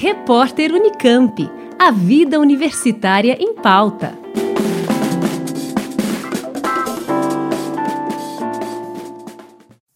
Repórter 0.00 0.70
Unicamp. 0.72 1.50
A 1.76 1.90
vida 1.90 2.38
universitária 2.38 3.36
em 3.40 3.52
pauta. 3.56 4.16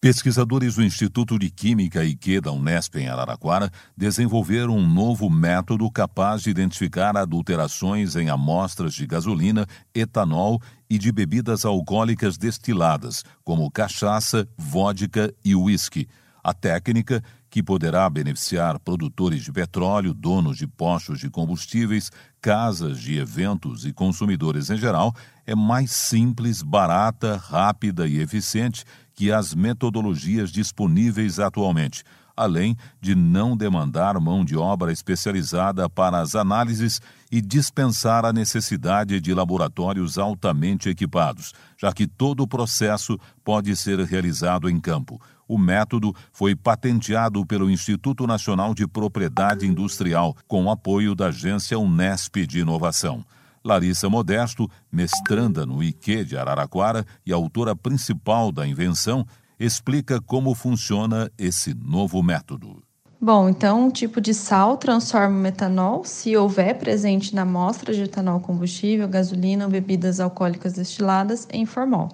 Pesquisadores 0.00 0.74
do 0.74 0.82
Instituto 0.82 1.38
de 1.38 1.48
Química 1.50 2.04
IQ 2.04 2.40
da 2.40 2.50
Unesp 2.50 2.96
em 2.96 3.06
Araraquara 3.06 3.70
desenvolveram 3.96 4.76
um 4.76 4.84
novo 4.84 5.30
método 5.30 5.88
capaz 5.88 6.42
de 6.42 6.50
identificar 6.50 7.16
adulterações 7.16 8.16
em 8.16 8.28
amostras 8.28 8.94
de 8.94 9.06
gasolina, 9.06 9.68
etanol 9.94 10.60
e 10.90 10.98
de 10.98 11.12
bebidas 11.12 11.64
alcoólicas 11.64 12.36
destiladas, 12.36 13.22
como 13.44 13.70
cachaça, 13.70 14.48
vodka 14.58 15.32
e 15.44 15.54
uísque. 15.54 16.08
A 16.42 16.52
técnica, 16.52 17.22
que 17.48 17.62
poderá 17.62 18.08
beneficiar 18.10 18.78
produtores 18.80 19.44
de 19.44 19.52
petróleo, 19.52 20.12
donos 20.12 20.56
de 20.56 20.66
postos 20.66 21.20
de 21.20 21.30
combustíveis, 21.30 22.10
casas 22.40 22.98
de 22.98 23.18
eventos 23.18 23.84
e 23.84 23.92
consumidores 23.92 24.70
em 24.70 24.76
geral, 24.76 25.14
é 25.46 25.54
mais 25.54 25.92
simples, 25.92 26.62
barata, 26.62 27.36
rápida 27.36 28.08
e 28.08 28.20
eficiente 28.20 28.84
que 29.14 29.30
as 29.30 29.54
metodologias 29.54 30.50
disponíveis 30.50 31.38
atualmente, 31.38 32.02
além 32.36 32.76
de 33.00 33.14
não 33.14 33.56
demandar 33.56 34.18
mão 34.20 34.44
de 34.44 34.56
obra 34.56 34.92
especializada 34.92 35.88
para 35.88 36.20
as 36.20 36.34
análises 36.34 37.00
e 37.30 37.40
dispensar 37.40 38.24
a 38.24 38.32
necessidade 38.32 39.20
de 39.20 39.34
laboratórios 39.34 40.18
altamente 40.18 40.88
equipados, 40.88 41.52
já 41.78 41.92
que 41.92 42.06
todo 42.06 42.42
o 42.42 42.48
processo 42.48 43.18
pode 43.44 43.74
ser 43.76 43.98
realizado 44.00 44.68
em 44.68 44.78
campo. 44.78 45.20
O 45.48 45.58
método 45.58 46.14
foi 46.32 46.54
patenteado 46.54 47.44
pelo 47.44 47.70
Instituto 47.70 48.26
Nacional 48.26 48.74
de 48.74 48.86
Propriedade 48.86 49.66
Industrial, 49.66 50.34
com 50.46 50.70
apoio 50.70 51.14
da 51.14 51.26
agência 51.26 51.78
Unesp 51.78 52.46
de 52.46 52.60
Inovação. 52.60 53.24
Larissa 53.64 54.08
Modesto, 54.08 54.68
mestranda 54.90 55.64
no 55.64 55.82
IQ 55.82 56.24
de 56.24 56.36
Araraquara 56.36 57.06
e 57.24 57.32
autora 57.32 57.76
principal 57.76 58.50
da 58.50 58.66
invenção, 58.66 59.26
explica 59.64 60.20
como 60.20 60.54
funciona 60.54 61.30
esse 61.38 61.72
novo 61.74 62.22
método. 62.22 62.82
Bom, 63.20 63.48
então, 63.48 63.86
um 63.86 63.90
tipo 63.90 64.20
de 64.20 64.34
sal 64.34 64.76
transforma 64.76 65.36
o 65.36 65.40
metanol, 65.40 66.04
se 66.04 66.36
houver 66.36 66.76
presente 66.76 67.32
na 67.32 67.42
amostra 67.42 67.94
de 67.94 68.02
etanol 68.02 68.40
combustível, 68.40 69.06
gasolina 69.06 69.64
ou 69.64 69.70
bebidas 69.70 70.18
alcoólicas 70.18 70.72
destiladas, 70.72 71.46
em 71.52 71.64
formol. 71.64 72.08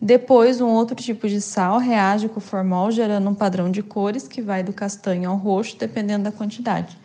Depois, 0.00 0.60
um 0.60 0.68
outro 0.68 0.94
tipo 0.94 1.28
de 1.28 1.40
sal 1.40 1.78
reage 1.78 2.28
com 2.28 2.38
o 2.38 2.40
formol, 2.40 2.92
gerando 2.92 3.28
um 3.28 3.34
padrão 3.34 3.68
de 3.68 3.82
cores 3.82 4.28
que 4.28 4.40
vai 4.40 4.62
do 4.62 4.72
castanho 4.72 5.28
ao 5.28 5.36
roxo, 5.36 5.76
dependendo 5.76 6.22
da 6.24 6.32
quantidade. 6.32 6.96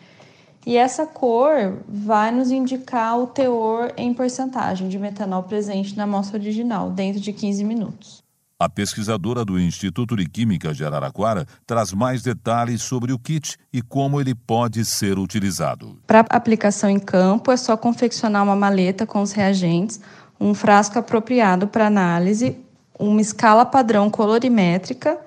E 0.64 0.76
essa 0.76 1.04
cor 1.04 1.82
vai 1.88 2.30
nos 2.30 2.52
indicar 2.52 3.18
o 3.18 3.26
teor 3.26 3.92
em 3.96 4.14
porcentagem 4.14 4.88
de 4.88 5.00
metanol 5.00 5.42
presente 5.42 5.96
na 5.96 6.04
amostra 6.04 6.38
original, 6.38 6.90
dentro 6.90 7.20
de 7.20 7.32
15 7.32 7.64
minutos. 7.64 8.21
A 8.62 8.68
pesquisadora 8.68 9.44
do 9.44 9.58
Instituto 9.58 10.14
de 10.14 10.24
Química 10.24 10.72
de 10.72 10.84
Araraquara 10.84 11.48
traz 11.66 11.92
mais 11.92 12.22
detalhes 12.22 12.80
sobre 12.80 13.12
o 13.12 13.18
kit 13.18 13.58
e 13.72 13.82
como 13.82 14.20
ele 14.20 14.36
pode 14.36 14.84
ser 14.84 15.18
utilizado. 15.18 15.98
Para 16.06 16.20
aplicação 16.30 16.88
em 16.88 17.00
campo, 17.00 17.50
é 17.50 17.56
só 17.56 17.76
confeccionar 17.76 18.44
uma 18.44 18.54
maleta 18.54 19.04
com 19.04 19.20
os 19.20 19.32
reagentes, 19.32 20.00
um 20.38 20.54
frasco 20.54 20.96
apropriado 20.96 21.66
para 21.66 21.88
análise, 21.88 22.56
uma 22.96 23.20
escala 23.20 23.66
padrão 23.66 24.08
colorimétrica 24.08 25.18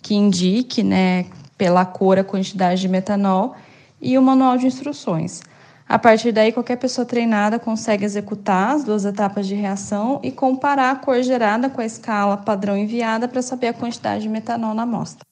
que 0.00 0.14
indique, 0.14 0.84
né, 0.84 1.26
pela 1.58 1.84
cor 1.84 2.20
a 2.20 2.22
quantidade 2.22 2.80
de 2.80 2.86
metanol 2.86 3.56
e 4.00 4.16
o 4.16 4.22
manual 4.22 4.56
de 4.56 4.68
instruções. 4.68 5.42
A 5.86 5.98
partir 5.98 6.32
daí, 6.32 6.50
qualquer 6.50 6.76
pessoa 6.76 7.04
treinada 7.04 7.58
consegue 7.58 8.04
executar 8.04 8.74
as 8.74 8.84
duas 8.84 9.04
etapas 9.04 9.46
de 9.46 9.54
reação 9.54 10.18
e 10.22 10.32
comparar 10.32 10.90
a 10.90 10.96
cor 10.96 11.22
gerada 11.22 11.68
com 11.68 11.80
a 11.80 11.84
escala 11.84 12.36
padrão 12.36 12.76
enviada 12.76 13.28
para 13.28 13.42
saber 13.42 13.68
a 13.68 13.74
quantidade 13.74 14.22
de 14.22 14.28
metanol 14.28 14.74
na 14.74 14.82
amostra. 14.82 15.24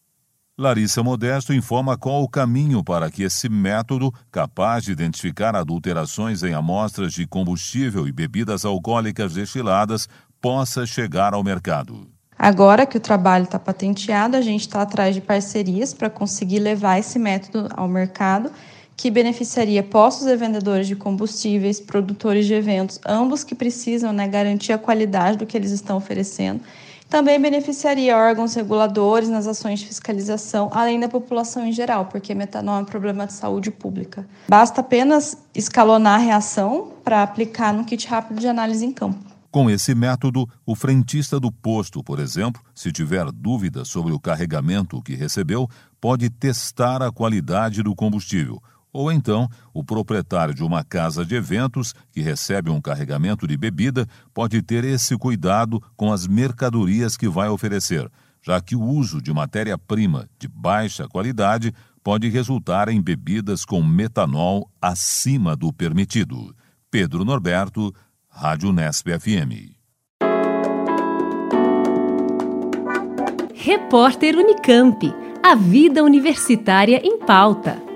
Larissa 0.58 1.02
Modesto 1.02 1.54
informa 1.54 1.96
qual 1.96 2.22
o 2.22 2.28
caminho 2.28 2.84
para 2.84 3.10
que 3.10 3.22
esse 3.22 3.48
método, 3.48 4.12
capaz 4.30 4.84
de 4.84 4.92
identificar 4.92 5.56
adulterações 5.56 6.42
em 6.42 6.52
amostras 6.52 7.14
de 7.14 7.26
combustível 7.26 8.06
e 8.06 8.12
bebidas 8.12 8.66
alcoólicas 8.66 9.32
destiladas, 9.32 10.06
possa 10.40 10.84
chegar 10.84 11.32
ao 11.32 11.42
mercado. 11.42 12.06
Agora 12.38 12.84
que 12.84 12.96
o 12.96 13.00
trabalho 13.00 13.44
está 13.44 13.58
patenteado, 13.58 14.36
a 14.36 14.42
gente 14.42 14.62
está 14.62 14.82
atrás 14.82 15.14
de 15.14 15.20
parcerias 15.20 15.94
para 15.94 16.10
conseguir 16.10 16.58
levar 16.58 16.98
esse 16.98 17.18
método 17.18 17.68
ao 17.74 17.88
mercado, 17.88 18.50
que 18.96 19.10
beneficiaria 19.10 19.82
postos 19.82 20.26
e 20.26 20.36
vendedores 20.36 20.86
de 20.86 20.94
combustíveis, 20.94 21.80
produtores 21.80 22.46
de 22.46 22.54
eventos, 22.54 23.00
ambos 23.06 23.42
que 23.44 23.54
precisam 23.54 24.12
né, 24.12 24.28
garantir 24.28 24.72
a 24.72 24.78
qualidade 24.78 25.38
do 25.38 25.46
que 25.46 25.56
eles 25.56 25.70
estão 25.70 25.96
oferecendo. 25.96 26.60
Também 27.12 27.38
beneficiaria 27.38 28.16
órgãos 28.16 28.54
reguladores 28.54 29.28
nas 29.28 29.46
ações 29.46 29.80
de 29.80 29.86
fiscalização, 29.86 30.70
além 30.72 30.98
da 30.98 31.10
população 31.10 31.66
em 31.66 31.70
geral, 31.70 32.06
porque 32.06 32.34
metanol 32.34 32.78
é 32.78 32.82
um 32.82 32.86
problema 32.86 33.26
de 33.26 33.34
saúde 33.34 33.70
pública. 33.70 34.26
Basta 34.48 34.80
apenas 34.80 35.36
escalonar 35.54 36.14
a 36.14 36.22
reação 36.24 36.90
para 37.04 37.22
aplicar 37.22 37.74
no 37.74 37.84
kit 37.84 38.08
rápido 38.08 38.40
de 38.40 38.48
análise 38.48 38.86
em 38.86 38.92
campo. 38.92 39.18
Com 39.50 39.68
esse 39.68 39.94
método, 39.94 40.48
o 40.64 40.74
frentista 40.74 41.38
do 41.38 41.52
posto, 41.52 42.02
por 42.02 42.18
exemplo, 42.18 42.62
se 42.74 42.90
tiver 42.90 43.30
dúvida 43.30 43.84
sobre 43.84 44.14
o 44.14 44.18
carregamento 44.18 45.02
que 45.02 45.14
recebeu, 45.14 45.68
pode 46.00 46.30
testar 46.30 47.02
a 47.02 47.12
qualidade 47.12 47.82
do 47.82 47.94
combustível. 47.94 48.62
Ou 48.92 49.10
então, 49.10 49.48
o 49.72 49.82
proprietário 49.82 50.52
de 50.52 50.62
uma 50.62 50.84
casa 50.84 51.24
de 51.24 51.34
eventos 51.34 51.94
que 52.10 52.20
recebe 52.20 52.70
um 52.70 52.80
carregamento 52.80 53.46
de 53.46 53.56
bebida 53.56 54.06
pode 54.34 54.60
ter 54.60 54.84
esse 54.84 55.16
cuidado 55.16 55.82
com 55.96 56.12
as 56.12 56.26
mercadorias 56.26 57.16
que 57.16 57.28
vai 57.28 57.48
oferecer, 57.48 58.10
já 58.42 58.60
que 58.60 58.76
o 58.76 58.82
uso 58.82 59.22
de 59.22 59.32
matéria-prima 59.32 60.28
de 60.38 60.46
baixa 60.46 61.08
qualidade 61.08 61.72
pode 62.02 62.28
resultar 62.28 62.88
em 62.88 63.00
bebidas 63.00 63.64
com 63.64 63.82
metanol 63.82 64.68
acima 64.80 65.56
do 65.56 65.72
permitido. 65.72 66.54
Pedro 66.90 67.24
Norberto, 67.24 67.94
Rádio 68.28 68.72
Nesp 68.72 69.08
FM. 69.18 69.72
Repórter 73.54 74.36
Unicamp. 74.36 75.14
A 75.42 75.54
vida 75.54 76.02
universitária 76.02 77.00
em 77.04 77.18
pauta. 77.18 77.91